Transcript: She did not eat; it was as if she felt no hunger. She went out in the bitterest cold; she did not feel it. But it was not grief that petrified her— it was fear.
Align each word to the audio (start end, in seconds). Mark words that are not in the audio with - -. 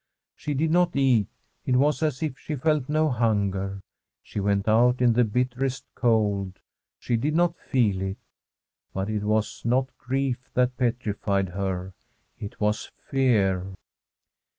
She 0.35 0.55
did 0.55 0.71
not 0.71 0.95
eat; 0.95 1.27
it 1.63 1.75
was 1.75 2.01
as 2.01 2.23
if 2.23 2.39
she 2.39 2.55
felt 2.55 2.89
no 2.89 3.07
hunger. 3.09 3.81
She 4.23 4.39
went 4.39 4.67
out 4.67 4.99
in 4.99 5.13
the 5.13 5.23
bitterest 5.23 5.85
cold; 5.93 6.57
she 6.97 7.15
did 7.17 7.35
not 7.35 7.59
feel 7.59 8.01
it. 8.01 8.17
But 8.95 9.11
it 9.11 9.21
was 9.23 9.61
not 9.63 9.95
grief 9.99 10.49
that 10.55 10.75
petrified 10.75 11.49
her— 11.49 11.93
it 12.39 12.59
was 12.59 12.89
fear. 12.97 13.75